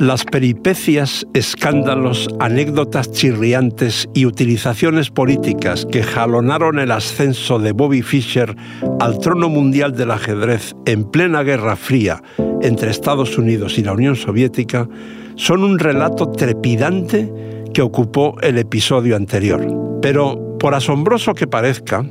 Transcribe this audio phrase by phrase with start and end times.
[0.00, 8.56] Las peripecias, escándalos, anécdotas chirriantes y utilizaciones políticas que jalonaron el ascenso de Bobby Fischer
[8.98, 12.22] al trono mundial del ajedrez en plena Guerra Fría
[12.62, 14.88] entre Estados Unidos y la Unión Soviética
[15.36, 17.30] son un relato trepidante
[17.74, 19.66] que ocupó el episodio anterior.
[20.00, 22.06] Pero, por asombroso que parezca,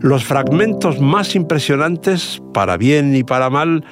[0.00, 3.84] los fragmentos más impresionantes, para bien y para mal,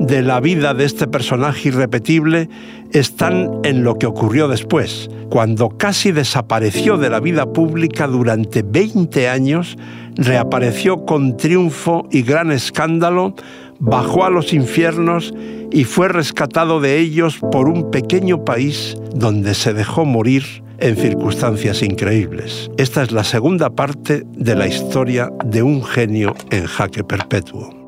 [0.00, 2.48] de la vida de este personaje irrepetible
[2.92, 9.28] están en lo que ocurrió después, cuando casi desapareció de la vida pública durante 20
[9.28, 9.76] años,
[10.14, 13.34] reapareció con triunfo y gran escándalo,
[13.80, 15.34] bajó a los infiernos
[15.72, 20.44] y fue rescatado de ellos por un pequeño país donde se dejó morir
[20.78, 22.70] en circunstancias increíbles.
[22.78, 27.83] Esta es la segunda parte de la historia de un genio en jaque perpetuo.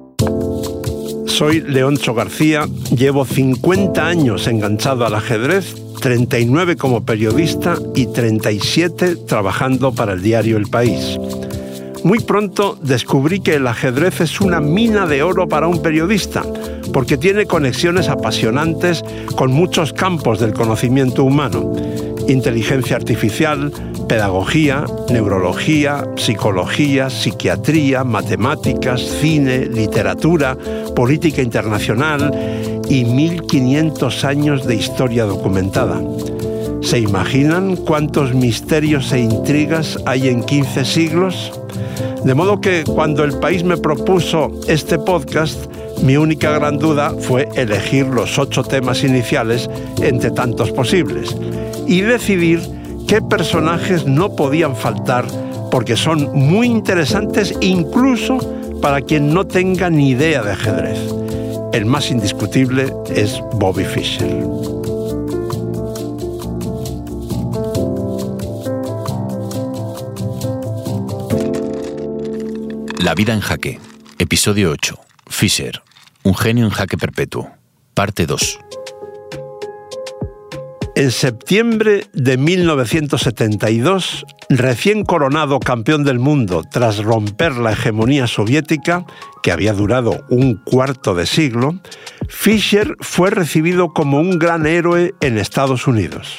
[1.37, 9.93] Soy Leoncho García, llevo 50 años enganchado al ajedrez, 39 como periodista y 37 trabajando
[9.93, 11.19] para el diario El País.
[12.03, 16.43] Muy pronto descubrí que el ajedrez es una mina de oro para un periodista,
[16.95, 19.05] porque tiene conexiones apasionantes
[19.37, 21.71] con muchos campos del conocimiento humano
[22.29, 23.73] inteligencia artificial,
[24.09, 30.57] pedagogía, neurología, psicología, psiquiatría, matemáticas, cine, literatura,
[30.95, 32.31] política internacional
[32.89, 36.01] y 1500 años de historia documentada.
[36.83, 41.53] ¿Se imaginan cuántos misterios e intrigas hay en 15 siglos?
[42.25, 45.67] De modo que cuando el país me propuso este podcast,
[46.03, 49.69] mi única gran duda fue elegir los ocho temas iniciales
[50.01, 51.37] entre tantos posibles
[51.87, 52.76] y decidir
[53.07, 55.27] qué personajes no podían faltar
[55.71, 58.39] porque son muy interesantes incluso
[58.81, 60.99] para quien no tenga ni idea de ajedrez.
[61.73, 64.45] El más indiscutible es Bobby Fischer.
[72.99, 73.79] La vida en jaque,
[74.19, 74.99] episodio 8.
[75.29, 75.83] Fischer,
[76.25, 77.51] un genio en jaque perpetuo,
[77.95, 78.66] parte 2.
[80.97, 89.05] En septiembre de 1972, recién coronado campeón del mundo tras romper la hegemonía soviética,
[89.43, 91.79] que había durado un cuarto de siglo,
[92.31, 96.39] Fischer fue recibido como un gran héroe en Estados Unidos.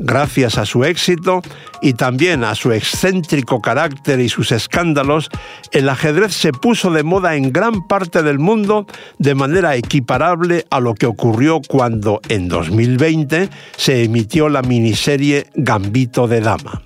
[0.00, 1.42] Gracias a su éxito
[1.82, 5.28] y también a su excéntrico carácter y sus escándalos,
[5.72, 8.86] el ajedrez se puso de moda en gran parte del mundo
[9.18, 16.28] de manera equiparable a lo que ocurrió cuando en 2020 se emitió la miniserie Gambito
[16.28, 16.82] de Dama.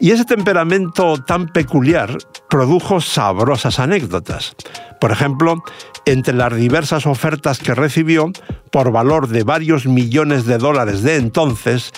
[0.00, 2.16] Y ese temperamento tan peculiar
[2.48, 4.54] produjo sabrosas anécdotas.
[5.00, 5.62] Por ejemplo,
[6.06, 8.30] entre las diversas ofertas que recibió,
[8.70, 11.92] por valor de varios millones de dólares de entonces,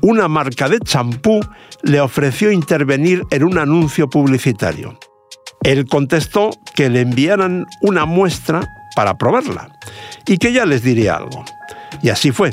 [0.00, 1.40] una marca de champú
[1.82, 4.98] le ofreció intervenir en un anuncio publicitario.
[5.62, 8.60] Él contestó que le enviaran una muestra
[8.94, 9.68] para probarla
[10.26, 11.44] y que ya les diría algo.
[12.02, 12.50] Y así fue.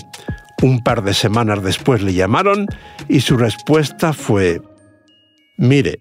[0.61, 2.67] Un par de semanas después le llamaron
[3.09, 4.61] y su respuesta fue,
[5.57, 5.99] mire,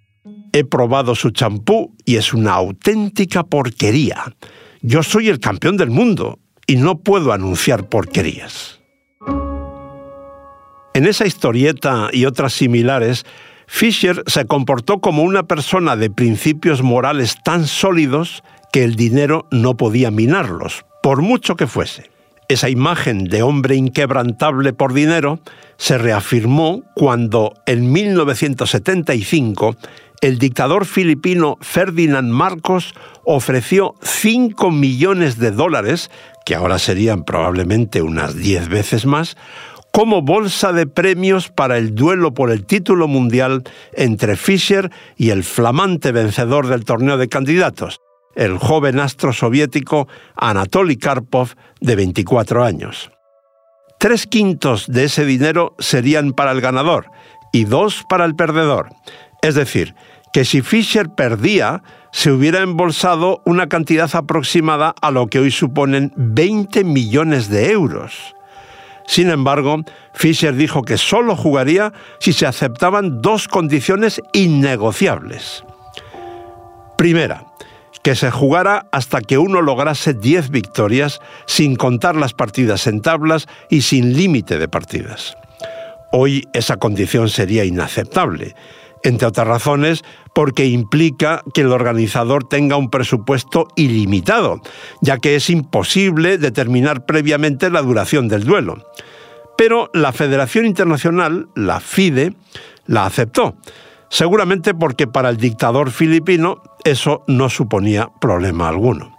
[0.52, 4.34] he probado su champú y es una auténtica porquería.
[4.80, 8.80] Yo soy el campeón del mundo y no puedo anunciar porquerías.
[10.94, 13.24] En esa historieta y otras similares,
[13.66, 18.42] Fisher se comportó como una persona de principios morales tan sólidos
[18.72, 22.10] que el dinero no podía minarlos, por mucho que fuese.
[22.48, 25.40] Esa imagen de hombre inquebrantable por dinero
[25.78, 29.76] se reafirmó cuando en 1975
[30.22, 32.94] el dictador filipino Ferdinand Marcos
[33.24, 36.10] ofreció 5 millones de dólares,
[36.46, 39.36] que ahora serían probablemente unas 10 veces más,
[39.92, 45.42] como bolsa de premios para el duelo por el título mundial entre Fischer y el
[45.42, 47.98] flamante vencedor del torneo de candidatos,
[48.36, 50.06] el joven astro soviético
[50.36, 53.10] Anatoly Karpov, de 24 años.
[53.98, 57.06] Tres quintos de ese dinero serían para el ganador
[57.52, 58.88] y dos para el perdedor.
[59.42, 59.94] Es decir,
[60.32, 66.12] que si Fischer perdía, se hubiera embolsado una cantidad aproximada a lo que hoy suponen
[66.16, 68.34] 20 millones de euros.
[69.06, 69.80] Sin embargo,
[70.14, 75.64] Fischer dijo que solo jugaría si se aceptaban dos condiciones innegociables.
[76.96, 77.46] Primera,
[78.02, 83.48] que se jugara hasta que uno lograse 10 victorias, sin contar las partidas en tablas
[83.70, 85.36] y sin límite de partidas.
[86.10, 88.54] Hoy esa condición sería inaceptable,
[89.02, 94.60] entre otras razones porque implica que el organizador tenga un presupuesto ilimitado,
[95.00, 98.78] ya que es imposible determinar previamente la duración del duelo.
[99.58, 102.34] Pero la Federación Internacional, la FIDE,
[102.86, 103.54] la aceptó,
[104.08, 109.14] seguramente porque para el dictador filipino eso no suponía problema alguno.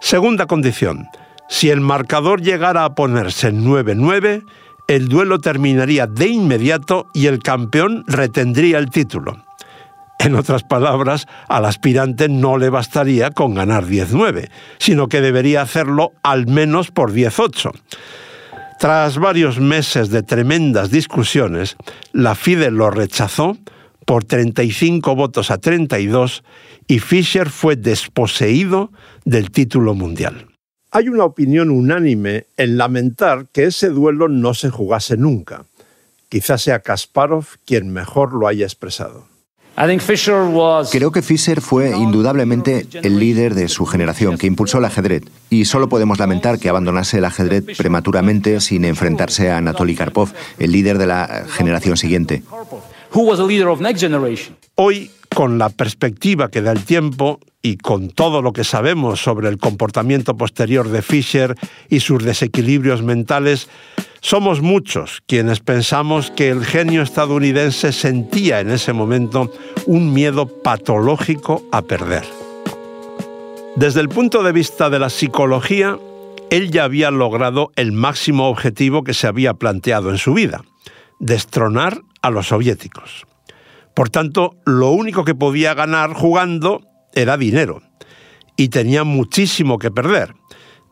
[0.00, 1.06] Segunda condición,
[1.48, 4.44] si el marcador llegara a ponerse 9-9,
[4.86, 9.47] el duelo terminaría de inmediato y el campeón retendría el título.
[10.18, 16.12] En otras palabras, al aspirante no le bastaría con ganar 10-9, sino que debería hacerlo
[16.22, 17.72] al menos por 10-8.
[18.80, 21.76] Tras varios meses de tremendas discusiones,
[22.12, 23.56] la FIDE lo rechazó
[24.06, 26.42] por 35 votos a 32
[26.86, 28.90] y Fischer fue desposeído
[29.24, 30.46] del título mundial.
[30.90, 35.66] Hay una opinión unánime en lamentar que ese duelo no se jugase nunca.
[36.28, 39.26] Quizás sea Kasparov quien mejor lo haya expresado.
[40.90, 45.66] Creo que Fischer fue indudablemente el líder de su generación, que impulsó el ajedrez, y
[45.66, 50.98] solo podemos lamentar que abandonase el ajedrez prematuramente sin enfrentarse a Anatoly Karpov, el líder
[50.98, 52.42] de la generación siguiente.
[54.74, 59.48] Hoy, con la perspectiva que da el tiempo y con todo lo que sabemos sobre
[59.48, 61.54] el comportamiento posterior de Fischer
[61.88, 63.68] y sus desequilibrios mentales,
[64.20, 69.52] somos muchos quienes pensamos que el genio estadounidense sentía en ese momento
[69.86, 72.24] un miedo patológico a perder.
[73.76, 75.98] Desde el punto de vista de la psicología,
[76.50, 80.64] él ya había logrado el máximo objetivo que se había planteado en su vida,
[81.20, 83.26] destronar a los soviéticos.
[83.94, 86.82] Por tanto, lo único que podía ganar jugando
[87.14, 87.82] era dinero,
[88.56, 90.34] y tenía muchísimo que perder.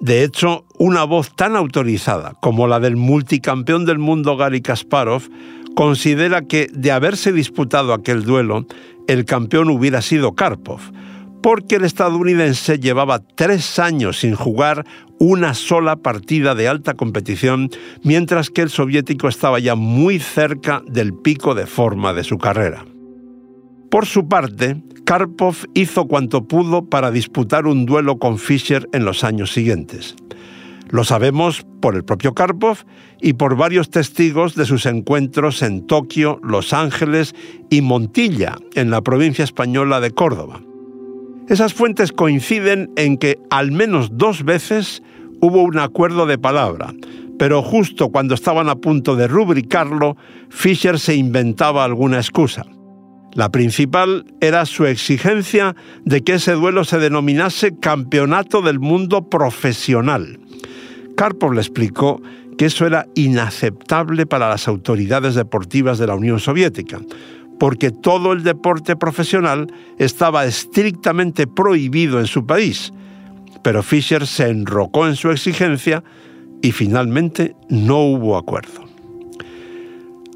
[0.00, 5.22] De hecho, una voz tan autorizada como la del multicampeón del mundo Gary Kasparov
[5.74, 8.66] considera que de haberse disputado aquel duelo,
[9.08, 10.80] el campeón hubiera sido Karpov,
[11.42, 14.84] porque el estadounidense llevaba tres años sin jugar
[15.18, 17.70] una sola partida de alta competición,
[18.02, 22.84] mientras que el soviético estaba ya muy cerca del pico de forma de su carrera.
[23.90, 29.22] Por su parte, Karpov hizo cuanto pudo para disputar un duelo con Fischer en los
[29.22, 30.16] años siguientes.
[30.90, 32.78] Lo sabemos por el propio Karpov
[33.20, 37.36] y por varios testigos de sus encuentros en Tokio, Los Ángeles
[37.70, 40.60] y Montilla, en la provincia española de Córdoba.
[41.48, 45.04] Esas fuentes coinciden en que al menos dos veces
[45.40, 46.92] hubo un acuerdo de palabra,
[47.38, 50.16] pero justo cuando estaban a punto de rubricarlo,
[50.48, 52.66] Fischer se inventaba alguna excusa.
[53.36, 60.40] La principal era su exigencia de que ese duelo se denominase Campeonato del Mundo Profesional.
[61.18, 62.22] Karpov le explicó
[62.56, 66.98] que eso era inaceptable para las autoridades deportivas de la Unión Soviética,
[67.60, 72.94] porque todo el deporte profesional estaba estrictamente prohibido en su país.
[73.62, 76.02] Pero Fischer se enrocó en su exigencia
[76.62, 78.86] y finalmente no hubo acuerdo.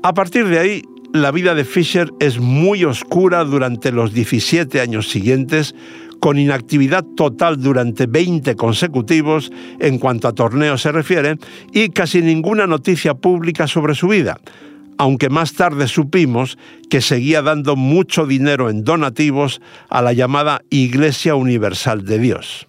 [0.03, 0.83] A partir de ahí,
[1.13, 5.75] la vida de Fischer es muy oscura durante los 17 años siguientes,
[6.21, 11.37] con inactividad total durante 20 consecutivos en cuanto a torneos se refiere,
[11.73, 14.39] y casi ninguna noticia pública sobre su vida,
[14.99, 16.59] aunque más tarde supimos
[16.91, 22.67] que seguía dando mucho dinero en donativos a la llamada Iglesia Universal de Dios.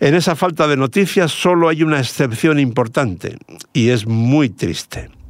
[0.00, 3.38] En esa falta de noticias solo hay una excepción importante,
[3.72, 5.21] y es muy triste.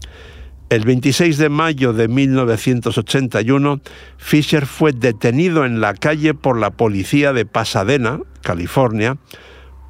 [0.73, 3.83] El 26 de mayo de 1981,
[4.17, 9.19] Fisher fue detenido en la calle por la policía de Pasadena, California,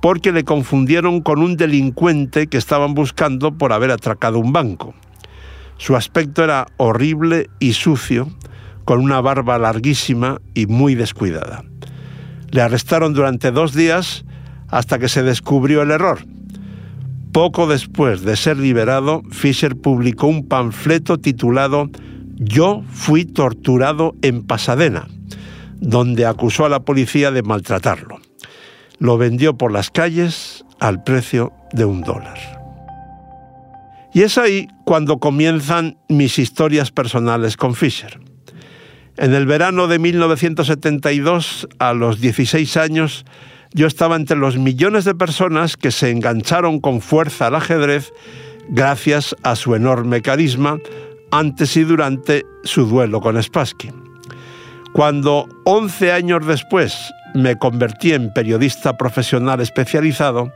[0.01, 4.93] porque le confundieron con un delincuente que estaban buscando por haber atracado un banco.
[5.79, 8.29] Su aspecto era horrible y sucio,
[8.85, 11.62] con una barba larguísima y muy descuidada.
[12.51, 14.25] Le arrestaron durante dos días
[14.67, 16.27] hasta que se descubrió el error
[17.33, 21.91] poco después de ser liberado, Fisher publicó un panfleto titulado
[22.37, 25.09] Yo fui torturado en Pasadena,
[25.81, 28.21] donde acusó a la policía de maltratarlo.
[28.99, 32.39] Lo vendió por las calles al precio de un dólar.
[34.15, 38.21] Y es ahí cuando comienzan mis historias personales con Fisher.
[39.17, 43.25] En el verano de 1972, a los 16 años,
[43.75, 48.12] yo estaba entre los millones de personas que se engancharon con fuerza al ajedrez
[48.69, 50.79] gracias a su enorme carisma
[51.31, 53.91] antes y durante su duelo con Spassky.
[54.93, 60.52] Cuando 11 años después me convertí en periodista profesional especializado,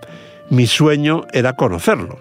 [0.50, 2.18] mi sueño era conocerlo.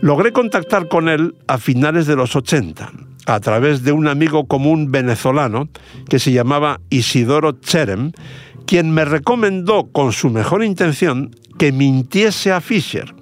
[0.00, 2.90] Logré contactar con él a finales de los 80,
[3.26, 5.68] a través de un amigo común venezolano
[6.08, 8.12] que se llamaba Isidoro Cherem,
[8.70, 13.12] quien me recomendó con su mejor intención que mintiese a Fischer,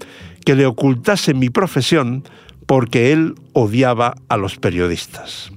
[0.44, 2.22] que le ocultase mi profesión
[2.66, 5.50] porque él odiaba a los periodistas.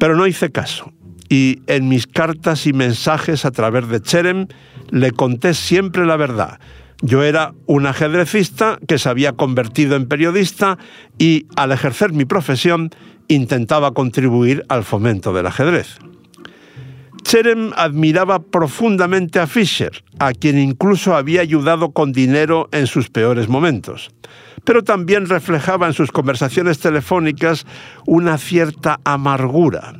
[0.00, 0.92] Pero no hice caso
[1.28, 4.48] y en mis cartas y mensajes a través de Cherem
[4.90, 6.58] le conté siempre la verdad.
[7.00, 10.78] Yo era un ajedrecista que se había convertido en periodista
[11.16, 12.90] y al ejercer mi profesión
[13.28, 16.00] intentaba contribuir al fomento del ajedrez.
[17.32, 23.48] Cherem admiraba profundamente a Fischer, a quien incluso había ayudado con dinero en sus peores
[23.48, 24.10] momentos.
[24.64, 27.64] Pero también reflejaba en sus conversaciones telefónicas
[28.04, 29.94] una cierta amargura.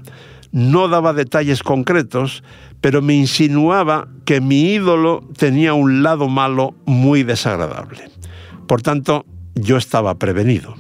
[0.50, 2.44] No daba detalles concretos,
[2.82, 8.10] pero me insinuaba que mi ídolo tenía un lado malo muy desagradable.
[8.68, 9.24] Por tanto,
[9.54, 10.74] yo estaba prevenido.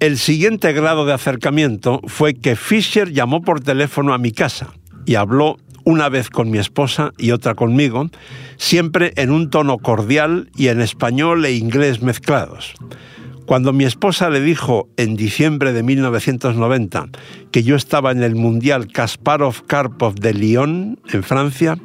[0.00, 4.72] El siguiente grado de acercamiento fue que Fischer llamó por teléfono a mi casa
[5.06, 8.10] y habló una vez con mi esposa y otra conmigo,
[8.56, 12.74] siempre en un tono cordial y en español e inglés mezclados.
[13.46, 17.06] Cuando mi esposa le dijo en diciembre de 1990
[17.52, 21.78] que yo estaba en el Mundial Kasparov-Karpov de Lyon, en Francia,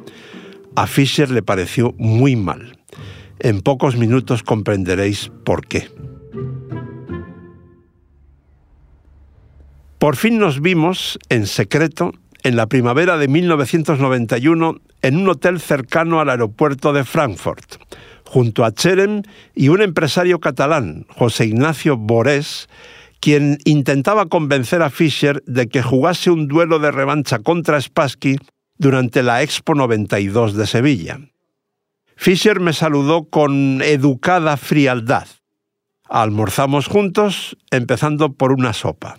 [0.74, 2.78] a Fischer le pareció muy mal.
[3.38, 5.88] En pocos minutos comprenderéis por qué.
[10.00, 16.20] Por fin nos vimos en secreto en la primavera de 1991 en un hotel cercano
[16.20, 17.76] al aeropuerto de Frankfurt,
[18.24, 19.22] junto a Cherem
[19.54, 22.68] y un empresario catalán, José Ignacio Borés,
[23.20, 28.36] quien intentaba convencer a Fischer de que jugase un duelo de revancha contra Spassky
[28.78, 31.20] durante la Expo 92 de Sevilla.
[32.16, 35.26] Fischer me saludó con educada frialdad.
[36.08, 39.18] Almorzamos juntos, empezando por una sopa.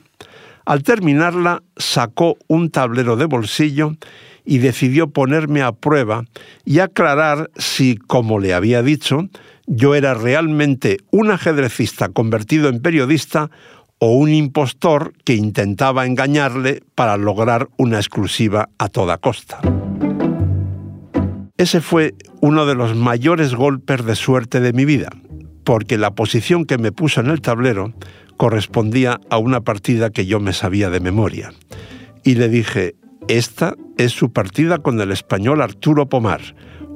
[0.66, 3.94] Al terminarla, sacó un tablero de bolsillo
[4.46, 6.26] y decidió ponerme a prueba
[6.66, 9.30] y aclarar si, como le había dicho,
[9.68, 13.50] yo era realmente un ajedrecista convertido en periodista
[14.00, 19.62] o un impostor que intentaba engañarle para lograr una exclusiva a toda costa.
[21.58, 25.10] Ese fue uno de los mayores golpes de suerte de mi vida,
[25.64, 27.94] porque la posición que me puso en el tablero
[28.38, 31.54] correspondía a una partida que yo me sabía de memoria.
[32.24, 32.96] Y le dije,
[33.28, 36.42] esta es su partida con el español Arturo Pomar,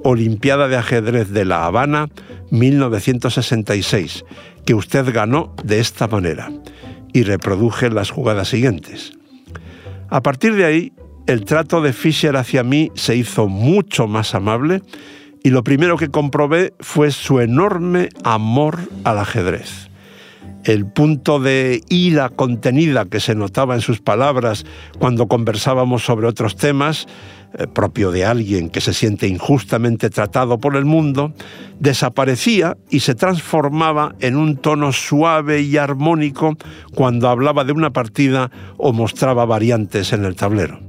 [0.04, 2.08] Olimpiada de Ajedrez de La Habana
[2.52, 4.24] 1966,
[4.66, 6.52] que usted ganó de esta manera.
[7.14, 9.14] Y reproduje las jugadas siguientes.
[10.10, 10.94] A partir de ahí,
[11.26, 14.82] el trato de Fischer hacia mí se hizo mucho más amable
[15.44, 19.88] y lo primero que comprobé fue su enorme amor al ajedrez
[20.68, 24.66] el punto de ira contenida que se notaba en sus palabras
[25.00, 27.08] cuando conversábamos sobre otros temas,
[27.58, 31.34] eh, propio de alguien que se siente injustamente tratado por el mundo,
[31.80, 36.58] desaparecía y se transformaba en un tono suave y armónico
[36.94, 40.82] cuando hablaba de una partida o mostraba variantes en el tablero.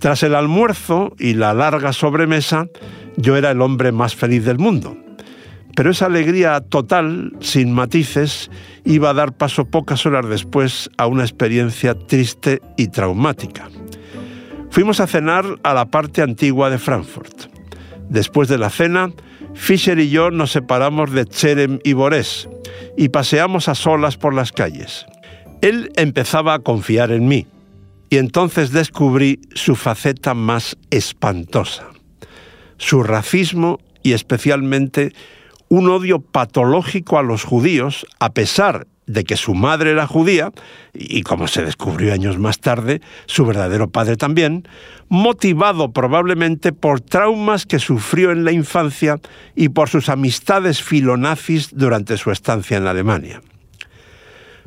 [0.00, 2.66] Tras el almuerzo y la larga sobremesa,
[3.16, 4.98] yo era el hombre más feliz del mundo
[5.74, 8.50] pero esa alegría total, sin matices,
[8.84, 13.68] iba a dar paso pocas horas después a una experiencia triste y traumática.
[14.70, 17.50] Fuimos a cenar a la parte antigua de Frankfurt.
[18.08, 19.10] Después de la cena,
[19.54, 22.48] Fischer y yo nos separamos de Cherem y Borés
[22.96, 25.06] y paseamos a solas por las calles.
[25.60, 27.46] Él empezaba a confiar en mí
[28.10, 31.86] y entonces descubrí su faceta más espantosa,
[32.76, 35.12] su racismo y especialmente
[35.72, 40.52] un odio patológico a los judíos, a pesar de que su madre era judía,
[40.92, 44.68] y como se descubrió años más tarde, su verdadero padre también,
[45.08, 49.18] motivado probablemente por traumas que sufrió en la infancia
[49.56, 53.40] y por sus amistades filonazis durante su estancia en Alemania.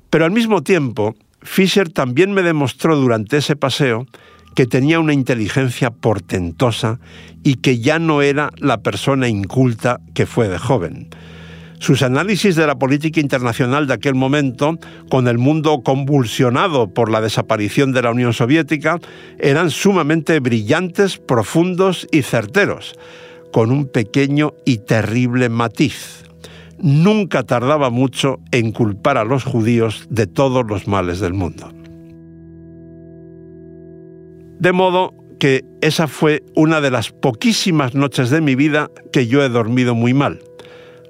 [0.10, 4.08] Pero al mismo tiempo, Fischer también me demostró durante ese paseo
[4.56, 7.00] que tenía una inteligencia portentosa
[7.44, 11.10] y que ya no era la persona inculta que fue de joven.
[11.80, 17.22] Sus análisis de la política internacional de aquel momento, con el mundo convulsionado por la
[17.22, 19.00] desaparición de la Unión Soviética,
[19.38, 22.96] eran sumamente brillantes, profundos y certeros,
[23.52, 26.24] con un pequeño y terrible matiz.
[26.80, 31.72] Nunca tardaba mucho en culpar a los judíos de todos los males del mundo.
[34.60, 39.44] De modo que esa fue una de las poquísimas noches de mi vida que yo
[39.44, 40.40] he dormido muy mal,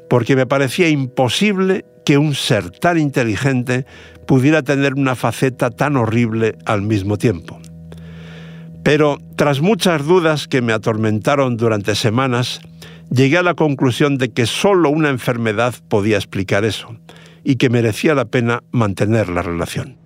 [0.09, 3.85] porque me parecía imposible que un ser tan inteligente
[4.27, 7.59] pudiera tener una faceta tan horrible al mismo tiempo.
[8.83, 12.61] Pero tras muchas dudas que me atormentaron durante semanas,
[13.09, 16.95] llegué a la conclusión de que solo una enfermedad podía explicar eso
[17.43, 20.04] y que merecía la pena mantener la relación.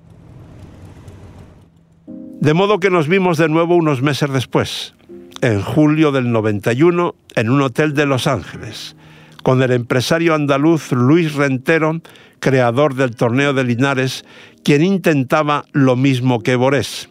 [2.42, 4.96] De modo que nos vimos de nuevo unos meses después,
[5.42, 8.96] en julio del 91, en un hotel de Los Ángeles,
[9.44, 12.00] con el empresario andaluz Luis Rentero,
[12.40, 14.24] creador del torneo de Linares,
[14.64, 17.10] quien intentaba lo mismo que Borés,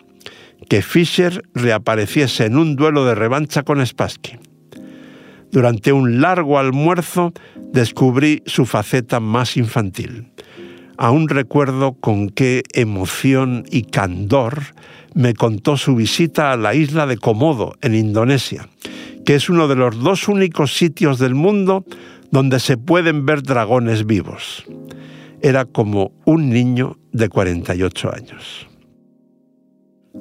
[0.70, 4.38] que Fischer reapareciese en un duelo de revancha con Spassky.
[5.52, 7.34] Durante un largo almuerzo
[7.70, 10.32] descubrí su faceta más infantil.
[11.00, 14.62] Aún recuerdo con qué emoción y candor
[15.14, 18.68] me contó su visita a la isla de Komodo, en Indonesia,
[19.24, 21.84] que es uno de los dos únicos sitios del mundo
[22.32, 24.64] donde se pueden ver dragones vivos.
[25.40, 28.66] Era como un niño de 48 años.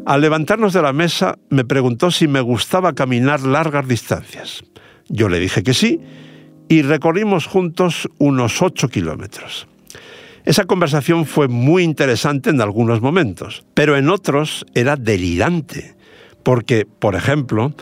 [0.05, 4.63] Al levantarnos de la mesa, me preguntó si me gustaba caminar largas distancias.
[5.09, 5.99] Yo le dije que sí
[6.69, 9.67] y recorrimos juntos unos 8 kilómetros.
[10.47, 15.97] Esa conversación fue muy interesante en algunos momentos, pero en otros era delirante,
[16.41, 17.73] porque, por ejemplo,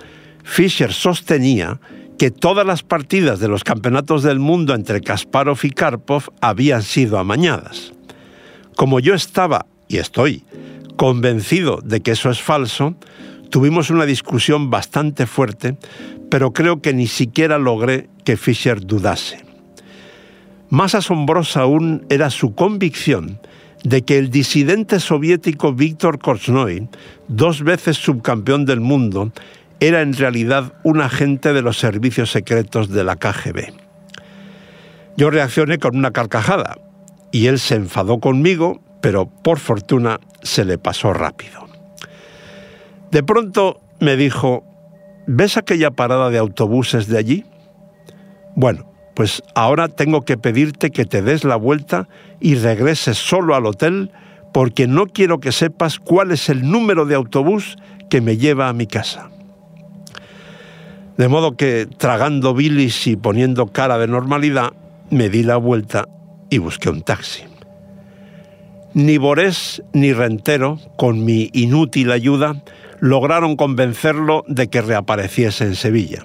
[0.44, 1.80] Fischer sostenía
[2.18, 7.20] que todas las partidas de los campeonatos del mundo entre Kasparov y Karpov habían sido
[7.20, 7.94] amañadas.
[8.76, 10.44] Como yo estaba, y estoy,
[10.98, 12.96] convencido de que eso es falso,
[13.52, 15.78] tuvimos una discusión bastante fuerte,
[16.32, 19.45] pero creo que ni siquiera logré que Fischer dudase.
[20.70, 23.40] Más asombrosa aún era su convicción
[23.84, 26.90] de que el disidente soviético Víctor Korchnoi,
[27.28, 29.32] dos veces subcampeón del mundo,
[29.80, 33.74] era en realidad un agente de los servicios secretos de la KGB.
[35.18, 36.78] Yo reaccioné con una carcajada
[37.32, 41.68] y él se enfadó conmigo, pero por fortuna se le pasó rápido.
[43.12, 44.64] De pronto me dijo,
[45.28, 47.46] ¿ves aquella parada de autobuses de allí?
[48.56, 52.08] Bueno, pues ahora tengo que pedirte que te des la vuelta
[52.40, 54.12] y regreses solo al hotel
[54.54, 57.78] porque no quiero que sepas cuál es el número de autobús
[58.10, 59.30] que me lleva a mi casa.
[61.18, 64.74] De modo que, tragando bilis y poniendo cara de normalidad,
[65.10, 66.08] me di la vuelta
[66.50, 67.44] y busqué un taxi.
[68.94, 72.64] Ni Borés ni Rentero, con mi inútil ayuda,
[73.00, 76.24] lograron convencerlo de que reapareciese en Sevilla.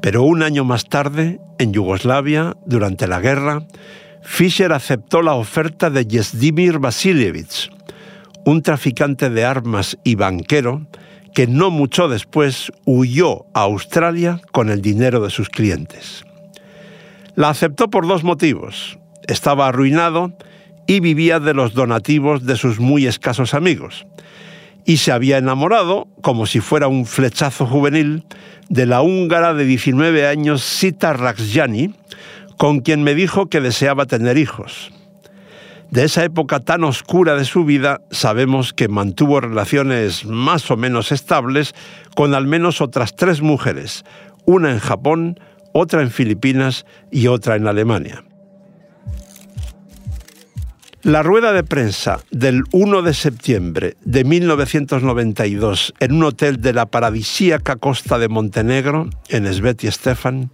[0.00, 3.66] Pero un año más tarde, en Yugoslavia, durante la guerra,
[4.22, 7.70] Fischer aceptó la oferta de Yesdimir Vasilievich,
[8.44, 10.86] un traficante de armas y banquero
[11.34, 16.24] que no mucho después huyó a Australia con el dinero de sus clientes.
[17.34, 18.98] La aceptó por dos motivos.
[19.26, 20.32] Estaba arruinado
[20.86, 24.06] y vivía de los donativos de sus muy escasos amigos.
[24.86, 28.24] Y se había enamorado, como si fuera un flechazo juvenil,
[28.68, 31.92] de la húngara de 19 años Sita Raksjani,
[32.56, 34.92] con quien me dijo que deseaba tener hijos.
[35.90, 41.12] De esa época tan oscura de su vida sabemos que mantuvo relaciones más o menos
[41.12, 41.74] estables
[42.14, 44.04] con al menos otras tres mujeres,
[44.46, 45.38] una en Japón,
[45.72, 48.24] otra en Filipinas y otra en Alemania.
[51.06, 56.86] La rueda de prensa del 1 de septiembre de 1992 en un hotel de la
[56.86, 60.50] paradisíaca costa de Montenegro, en Sveti Stefan,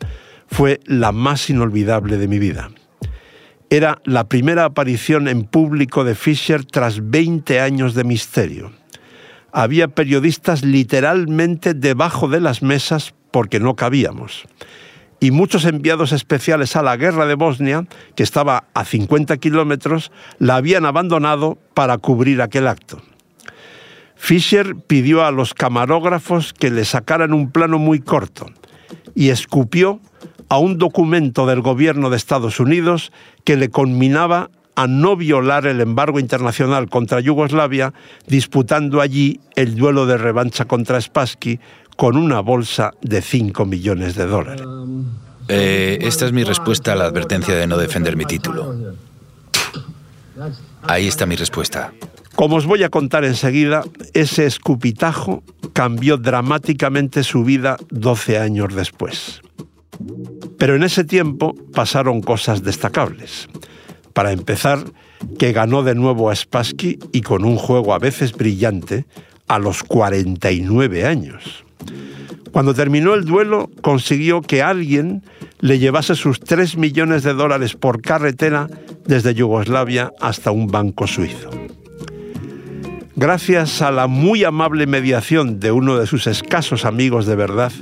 [0.48, 2.70] fue la más inolvidable de mi vida.
[3.70, 8.72] Era la primera aparición en público de Fischer tras 20 años de misterio.
[9.52, 14.44] Había periodistas literalmente debajo de las mesas porque no cabíamos.
[15.22, 20.56] Y muchos enviados especiales a la guerra de Bosnia, que estaba a 50 kilómetros, la
[20.56, 23.00] habían abandonado para cubrir aquel acto.
[24.16, 28.46] Fischer pidió a los camarógrafos que le sacaran un plano muy corto
[29.14, 30.00] y escupió
[30.48, 33.12] a un documento del gobierno de Estados Unidos
[33.44, 37.92] que le conminaba a no violar el embargo internacional contra Yugoslavia,
[38.26, 41.60] disputando allí el duelo de revancha contra Spassky
[42.02, 44.66] con una bolsa de 5 millones de dólares.
[45.46, 48.74] Eh, esta es mi respuesta a la advertencia de no defender mi título.
[50.82, 51.92] Ahí está mi respuesta.
[52.34, 53.84] Como os voy a contar enseguida,
[54.14, 59.40] ese escupitajo cambió dramáticamente su vida 12 años después.
[60.58, 63.48] Pero en ese tiempo pasaron cosas destacables.
[64.12, 64.82] Para empezar,
[65.38, 69.04] que ganó de nuevo a Spassky y con un juego a veces brillante
[69.46, 71.64] a los 49 años.
[72.52, 75.22] Cuando terminó el duelo, consiguió que alguien
[75.60, 78.68] le llevase sus 3 millones de dólares por carretera
[79.06, 81.50] desde Yugoslavia hasta un banco suizo.
[83.16, 87.72] Gracias a la muy amable mediación de uno de sus escasos amigos de verdad,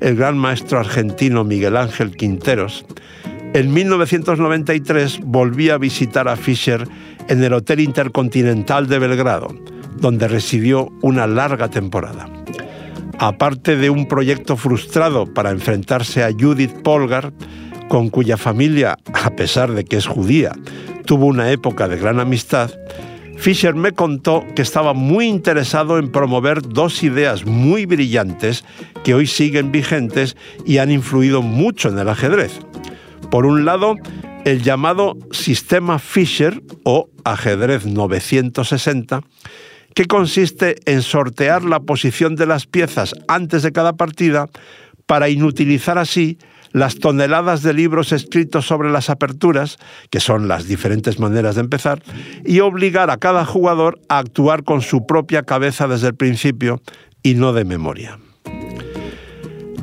[0.00, 2.84] el gran maestro argentino Miguel Ángel Quinteros,
[3.54, 6.86] en 1993 volví a visitar a Fischer
[7.28, 9.48] en el Hotel Intercontinental de Belgrado,
[9.96, 12.37] donde residió una larga temporada.
[13.18, 17.32] Aparte de un proyecto frustrado para enfrentarse a Judith Polgar,
[17.88, 20.52] con cuya familia, a pesar de que es judía,
[21.04, 22.70] tuvo una época de gran amistad,
[23.38, 28.64] Fischer me contó que estaba muy interesado en promover dos ideas muy brillantes
[29.04, 32.58] que hoy siguen vigentes y han influido mucho en el ajedrez.
[33.30, 33.94] Por un lado,
[34.44, 39.22] el llamado sistema Fischer o ajedrez 960,
[39.98, 44.48] que consiste en sortear la posición de las piezas antes de cada partida
[45.06, 46.38] para inutilizar así
[46.70, 49.76] las toneladas de libros escritos sobre las aperturas,
[50.08, 52.00] que son las diferentes maneras de empezar,
[52.44, 56.80] y obligar a cada jugador a actuar con su propia cabeza desde el principio
[57.24, 58.20] y no de memoria.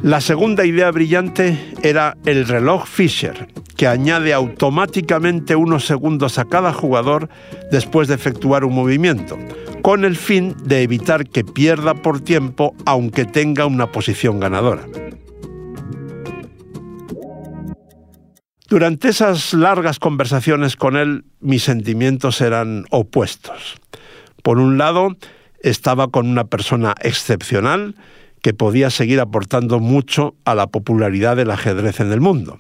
[0.06, 6.72] La segunda idea brillante era el reloj Fisher, que añade automáticamente unos segundos a cada
[6.74, 7.28] jugador
[7.72, 9.36] después de efectuar un movimiento,
[9.82, 14.86] con el fin de evitar que pierda por tiempo aunque tenga una posición ganadora.
[18.70, 23.78] Durante esas largas conversaciones con él, mis sentimientos eran opuestos.
[24.44, 25.18] Por un lado,
[25.62, 27.96] estaba con una persona excepcional
[28.46, 32.60] que podía seguir aportando mucho a la popularidad del ajedrez en el mundo.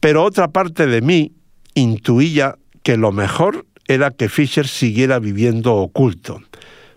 [0.00, 1.30] Pero otra parte de mí
[1.74, 6.42] intuía que lo mejor era que Fischer siguiera viviendo oculto,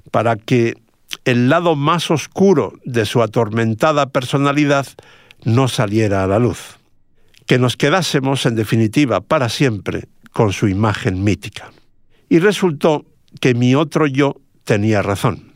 [0.09, 0.73] para que
[1.25, 4.87] el lado más oscuro de su atormentada personalidad
[5.43, 6.79] no saliera a la luz,
[7.45, 11.71] que nos quedásemos en definitiva para siempre con su imagen mítica.
[12.29, 13.05] Y resultó
[13.39, 15.51] que mi otro yo tenía razón.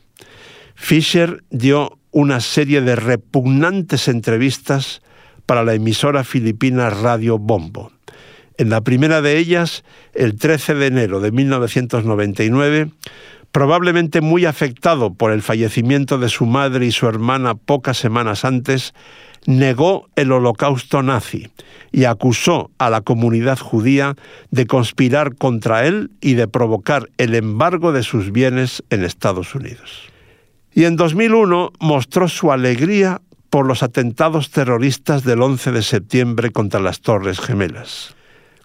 [0.75, 5.01] Fischer dio una serie de repugnantes entrevistas
[5.45, 7.91] para la emisora filipina Radio Bombo.
[8.57, 12.91] En la primera de ellas, el 13 de enero de 1999,
[13.51, 18.93] probablemente muy afectado por el fallecimiento de su madre y su hermana pocas semanas antes,
[19.45, 21.47] negó el holocausto nazi
[21.91, 24.15] y acusó a la comunidad judía
[24.51, 30.09] de conspirar contra él y de provocar el embargo de sus bienes en Estados Unidos.
[30.73, 36.79] Y en 2001 mostró su alegría por los atentados terroristas del 11 de septiembre contra
[36.79, 38.15] las Torres Gemelas.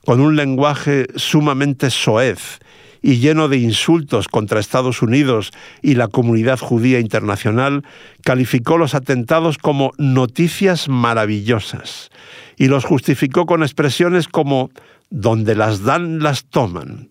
[0.05, 2.59] Con un lenguaje sumamente soez
[3.01, 7.85] y lleno de insultos contra Estados Unidos y la comunidad judía internacional,
[8.23, 12.11] calificó los atentados como noticias maravillosas
[12.57, 14.71] y los justificó con expresiones como
[15.11, 17.09] donde las dan las toman,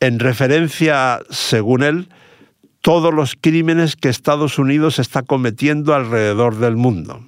[0.00, 2.08] en referencia, según él,
[2.84, 7.24] todos los crímenes que Estados Unidos está cometiendo alrededor del mundo.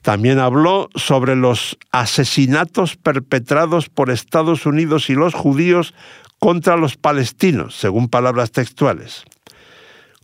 [0.00, 5.92] También habló sobre los asesinatos perpetrados por Estados Unidos y los judíos
[6.38, 9.24] contra los palestinos, según palabras textuales.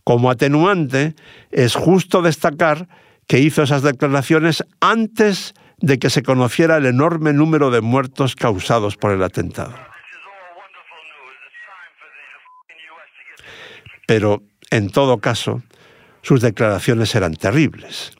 [0.03, 1.13] Como atenuante,
[1.51, 2.87] es justo destacar
[3.27, 8.97] que hizo esas declaraciones antes de que se conociera el enorme número de muertos causados
[8.97, 9.75] por el atentado.
[14.07, 15.61] Pero, en todo caso,
[16.21, 18.11] sus declaraciones eran terribles.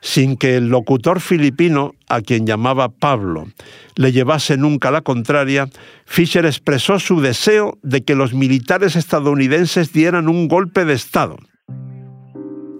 [0.00, 3.48] Sin que el locutor filipino, a quien llamaba Pablo,
[3.96, 5.68] le llevase nunca la contraria,
[6.04, 11.38] Fisher expresó su deseo de que los militares estadounidenses dieran un golpe de Estado,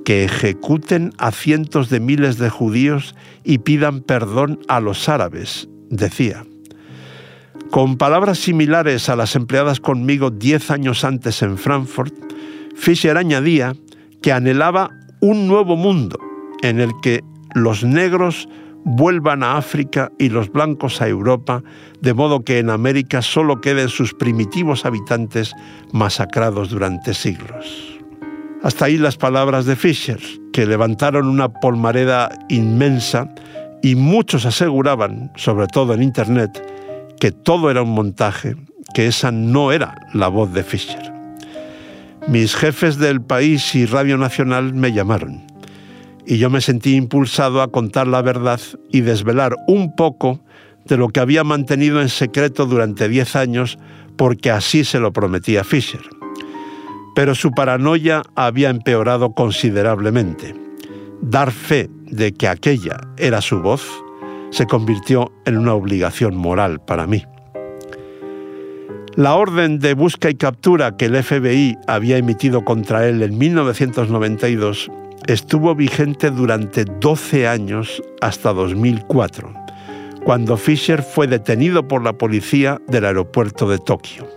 [0.05, 6.45] que ejecuten a cientos de miles de judíos y pidan perdón a los árabes, decía.
[7.75, 12.15] Con palabras similares a las empleadas conmigo diez años antes en Frankfurt,
[12.77, 13.75] Fisher añadía
[14.23, 16.17] que anhelaba un nuevo mundo
[16.63, 18.49] en el que los negros
[18.85, 21.65] vuelvan a África y los blancos a Europa,
[22.01, 25.53] de modo que en América solo queden sus primitivos habitantes
[25.91, 27.99] masacrados durante siglos.
[28.63, 30.21] Hasta ahí las palabras de Fisher,
[30.53, 33.35] que levantaron una polmareda inmensa
[33.83, 36.74] y muchos aseguraban, sobre todo en Internet,
[37.21, 38.57] que todo era un montaje,
[38.95, 41.13] que esa no era la voz de Fischer.
[42.29, 45.45] Mis jefes del país y Radio Nacional me llamaron
[46.27, 50.41] y yo me sentí impulsado a contar la verdad y desvelar un poco
[50.87, 53.79] de lo que había mantenido en secreto durante diez años
[54.17, 56.03] porque así se lo prometía Fischer.
[57.15, 60.55] Pero su paranoia había empeorado considerablemente.
[61.21, 63.83] Dar fe de que aquella era su voz
[64.55, 67.25] se convirtió en una obligación moral para mí.
[69.17, 74.91] La orden de busca y captura que el FBI había emitido contra él en 1992
[75.27, 79.53] estuvo vigente durante 12 años hasta 2004,
[80.25, 84.29] cuando Fisher fue detenido por la policía del aeropuerto de Tokio.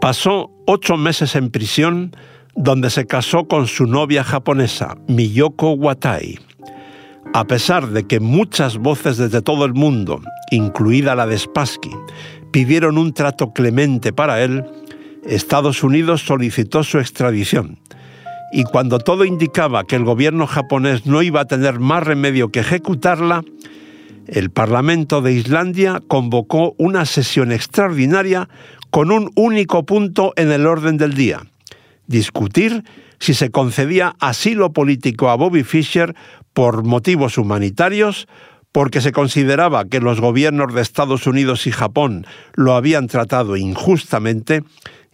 [0.00, 2.14] Pasó ocho meses en prisión
[2.54, 6.47] donde se casó con su novia japonesa, Miyoko Watai.
[7.34, 11.90] A pesar de que muchas voces desde todo el mundo, incluida la de Spassky,
[12.50, 14.64] pidieron un trato clemente para él,
[15.24, 17.78] Estados Unidos solicitó su extradición.
[18.50, 22.60] Y cuando todo indicaba que el gobierno japonés no iba a tener más remedio que
[22.60, 23.42] ejecutarla,
[24.26, 28.48] el Parlamento de Islandia convocó una sesión extraordinaria
[28.90, 31.42] con un único punto en el orden del día,
[32.06, 32.84] discutir
[33.18, 36.14] si se concedía asilo político a Bobby Fischer
[36.58, 38.26] por motivos humanitarios,
[38.72, 44.64] porque se consideraba que los gobiernos de Estados Unidos y Japón lo habían tratado injustamente,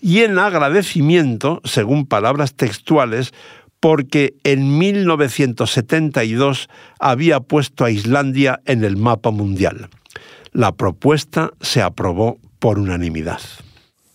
[0.01, 3.35] y en agradecimiento, según palabras textuales,
[3.79, 9.91] porque en 1972 había puesto a Islandia en el mapa mundial.
[10.53, 13.41] La propuesta se aprobó por unanimidad.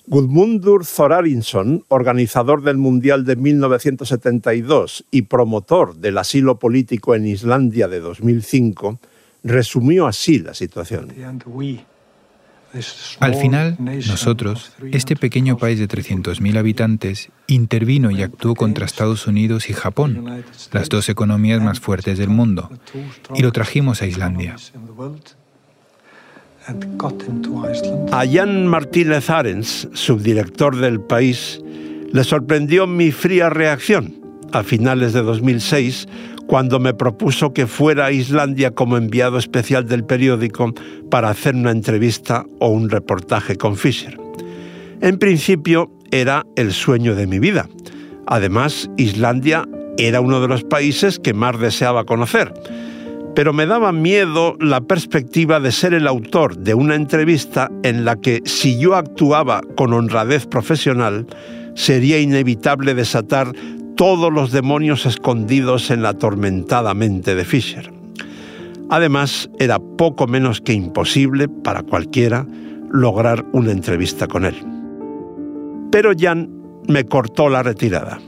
[0.09, 7.99] Gudmundur Thorarinsson, organizador del Mundial de 1972 y promotor del asilo político en Islandia de
[7.99, 8.99] 2005,
[9.43, 11.13] resumió así la situación.
[13.19, 19.69] Al final, nosotros, este pequeño país de 300.000 habitantes, intervino y actuó contra Estados Unidos
[19.69, 22.71] y Japón, las dos economías más fuertes del mundo,
[23.35, 24.55] y lo trajimos a Islandia.
[28.11, 31.61] A Jan Martínez Arens, subdirector del país,
[32.11, 34.15] le sorprendió mi fría reacción
[34.51, 36.07] a finales de 2006
[36.47, 40.73] cuando me propuso que fuera a Islandia como enviado especial del periódico
[41.11, 44.17] para hacer una entrevista o un reportaje con Fisher.
[45.01, 47.69] En principio era el sueño de mi vida.
[48.25, 52.53] Además, Islandia era uno de los países que más deseaba conocer
[53.39, 58.17] pero me daba miedo la perspectiva de ser el autor de una entrevista en la
[58.17, 61.25] que si yo actuaba con honradez profesional,
[61.73, 63.53] sería inevitable desatar
[63.95, 67.93] todos los demonios escondidos en la atormentada mente de Fisher.
[68.89, 72.45] Además, era poco menos que imposible para cualquiera
[72.91, 74.55] lograr una entrevista con él.
[75.93, 76.49] Pero Jan
[76.89, 78.19] me cortó la retirada.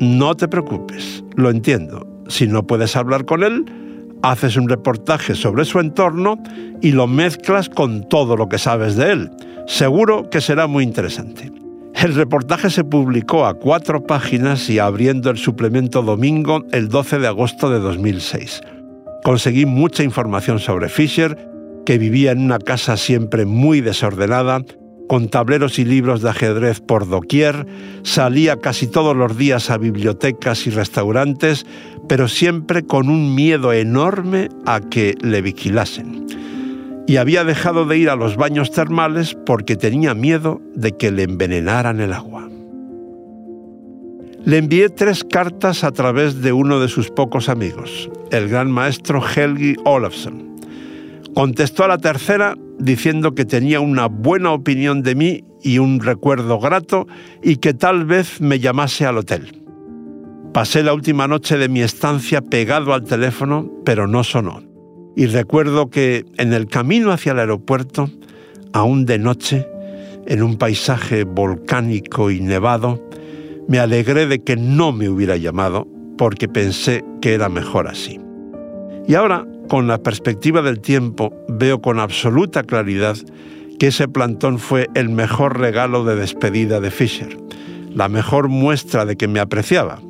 [0.00, 2.06] No te preocupes, lo entiendo.
[2.28, 3.66] Si no puedes hablar con él,
[4.30, 6.38] haces un reportaje sobre su entorno
[6.80, 9.30] y lo mezclas con todo lo que sabes de él.
[9.66, 11.52] Seguro que será muy interesante.
[11.94, 17.26] El reportaje se publicó a cuatro páginas y abriendo el suplemento Domingo el 12 de
[17.26, 18.60] agosto de 2006.
[19.24, 21.36] Conseguí mucha información sobre Fisher,
[21.86, 24.62] que vivía en una casa siempre muy desordenada,
[25.08, 27.66] con tableros y libros de ajedrez por doquier,
[28.02, 31.66] salía casi todos los días a bibliotecas y restaurantes,
[32.08, 36.26] pero siempre con un miedo enorme a que le vigilasen.
[37.06, 41.22] Y había dejado de ir a los baños termales porque tenía miedo de que le
[41.22, 42.48] envenenaran el agua.
[44.44, 49.20] Le envié tres cartas a través de uno de sus pocos amigos, el gran maestro
[49.20, 50.45] Helgi Olafsson.
[51.36, 56.58] Contestó a la tercera diciendo que tenía una buena opinión de mí y un recuerdo
[56.58, 57.06] grato
[57.42, 59.62] y que tal vez me llamase al hotel.
[60.54, 64.62] Pasé la última noche de mi estancia pegado al teléfono, pero no sonó.
[65.14, 68.08] Y recuerdo que en el camino hacia el aeropuerto,
[68.72, 69.68] aún de noche,
[70.26, 73.06] en un paisaje volcánico y nevado,
[73.68, 78.18] me alegré de que no me hubiera llamado porque pensé que era mejor así.
[79.06, 83.16] Y ahora, con la perspectiva del tiempo, veo con absoluta claridad
[83.78, 87.36] que ese plantón fue el mejor regalo de despedida de Fisher,
[87.94, 90.00] la mejor muestra de que me apreciaba.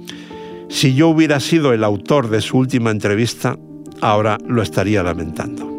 [0.68, 3.58] Si yo hubiera sido el autor de su última entrevista,
[4.00, 5.72] ahora lo estaría lamentando.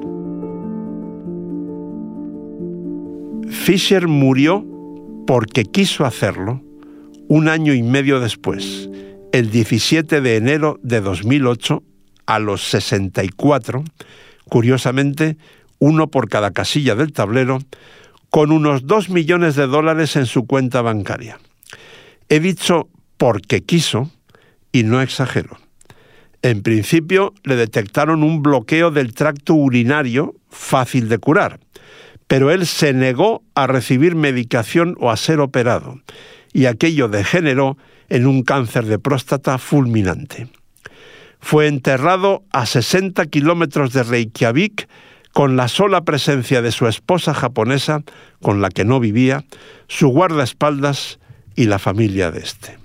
[3.49, 4.65] Fisher murió
[5.25, 6.61] porque quiso hacerlo
[7.27, 8.89] un año y medio después,
[9.33, 11.83] el 17 de enero de 2008,
[12.27, 13.83] a los 64,
[14.47, 15.37] curiosamente,
[15.79, 17.59] uno por cada casilla del tablero,
[18.29, 21.39] con unos 2 millones de dólares en su cuenta bancaria.
[22.29, 24.11] He dicho porque quiso
[24.71, 25.57] y no exagero.
[26.41, 31.59] En principio le detectaron un bloqueo del tracto urinario fácil de curar,
[32.27, 36.01] pero él se negó a recibir medicación o a ser operado,
[36.53, 37.77] y aquello degeneró
[38.09, 40.47] en un cáncer de próstata fulminante.
[41.39, 44.87] Fue enterrado a 60 kilómetros de Reykjavik
[45.33, 48.01] con la sola presencia de su esposa japonesa,
[48.41, 49.45] con la que no vivía,
[49.87, 51.19] su guardaespaldas
[51.55, 52.77] y la familia de este.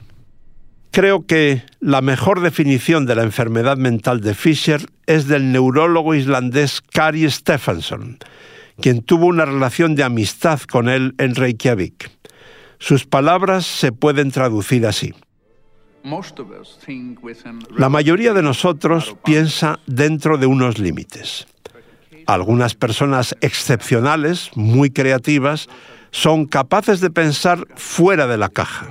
[0.91, 6.83] Creo que la mejor definición de la enfermedad mental de Fisher es del neurólogo islandés
[6.83, 8.19] Kari Stefansson,
[8.79, 12.11] quien tuvo una relación de amistad con él en Reykjavik.
[12.79, 15.15] Sus palabras se pueden traducir así.
[17.77, 21.47] La mayoría de nosotros piensa dentro de unos límites.
[22.27, 25.69] Algunas personas excepcionales, muy creativas,
[26.11, 28.91] son capaces de pensar fuera de la caja,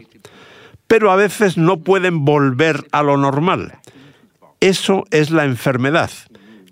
[0.88, 3.80] pero a veces no pueden volver a lo normal.
[4.60, 6.12] Eso es la enfermedad,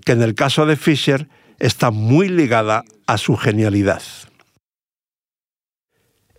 [0.06, 1.28] que en el caso de Fisher
[1.60, 4.02] está muy ligada a su genialidad.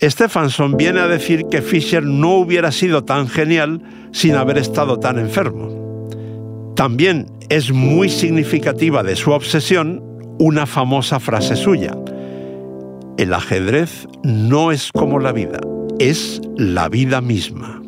[0.03, 3.83] Stephenson viene a decir que Fisher no hubiera sido tan genial
[4.13, 6.09] sin haber estado tan enfermo.
[6.75, 10.03] También es muy significativa de su obsesión
[10.39, 11.95] una famosa frase suya.
[13.19, 15.61] El ajedrez no es como la vida,
[15.99, 17.80] es la vida misma.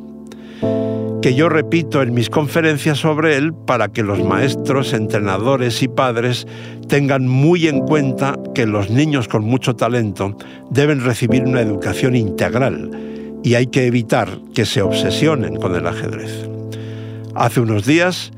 [1.23, 6.49] Que yo repito en mis conferencias sobre él para que los maestros, entrenadores y padres
[6.89, 10.37] tengan muy en cuenta que los niños con mucho talento
[10.71, 12.91] deben recibir una educación integral
[13.45, 16.49] y hay que evitar que se obsesionen con el ajedrez.
[17.37, 18.33] Hace unos días,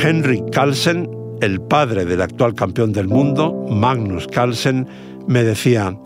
[0.00, 4.86] Henry Carlsen, el padre del actual campeón del mundo, Magnus Carlsen,
[5.26, 5.98] me decía,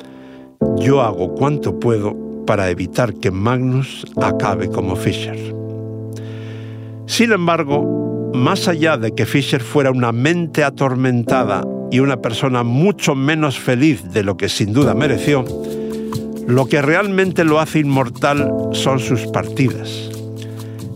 [0.79, 2.17] yo hago cuanto puedo
[2.47, 5.62] para evitar que Magnus acabe como Fischer.
[7.07, 13.15] Sin embargo, más allá de que Fischer fuera una mente atormentada y una persona mucho
[13.15, 15.45] menos feliz de lo que sin duda mereció,
[16.47, 20.11] lo que realmente lo hace inmortal son sus partidas.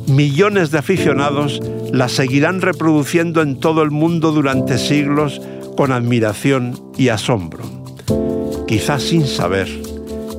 [0.08, 1.60] Millones de aficionados
[1.92, 5.40] la seguirán reproduciendo en todo el mundo durante siglos
[5.76, 7.64] con admiración y asombro,
[8.66, 9.68] quizás sin saber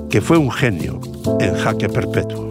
[0.10, 1.00] que fue un genio
[1.40, 2.47] en jaque perpetuo.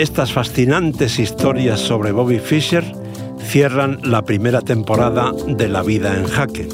[0.00, 2.82] Estas fascinantes historias sobre Bobby Fischer
[3.38, 6.66] cierran la primera temporada de La vida en jaque.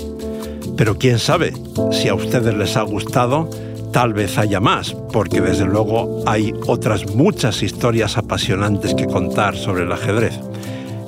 [0.77, 1.53] Pero quién sabe,
[1.91, 3.51] si a ustedes les ha gustado,
[3.93, 9.83] tal vez haya más, porque desde luego hay otras muchas historias apasionantes que contar sobre
[9.83, 10.39] el ajedrez.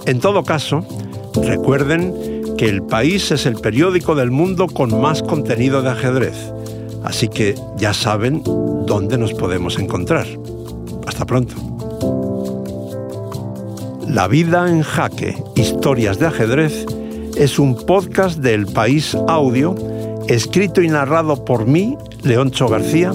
[0.04, 0.84] En todo caso,
[1.40, 6.52] recuerden que El País es el periódico del mundo con más contenido de ajedrez,
[7.04, 10.26] así que ya saben dónde nos podemos encontrar.
[11.06, 11.77] Hasta pronto.
[14.10, 16.86] La vida en jaque, historias de ajedrez,
[17.36, 19.74] es un podcast del País Audio,
[20.28, 23.12] escrito y narrado por mí, Leoncho García,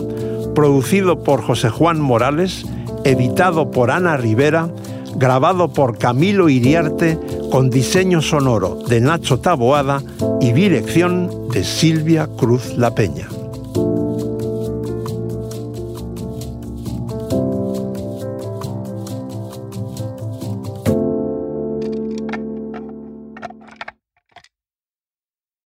[0.53, 2.65] producido por José Juan Morales,
[3.05, 4.69] editado por Ana Rivera,
[5.15, 7.19] grabado por Camilo Iriarte,
[7.51, 10.01] con diseño sonoro de Nacho Taboada
[10.39, 13.27] y dirección de Silvia Cruz La Peña.